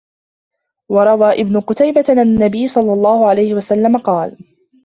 [0.89, 4.37] وَرَوَى ابْنُ قُتَيْبَةَ أَنَّ النَّبِيَّ صَلَّى اللَّهُ عَلَيْهِ وَسَلَّمَ قَالَ